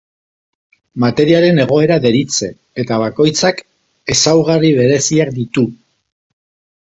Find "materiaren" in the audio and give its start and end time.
1.01-1.59